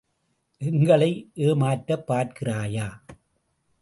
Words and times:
எங்களை 0.57 1.31
ஏமாற்றப் 1.35 2.11
பார்கிறாயா? 2.11 2.87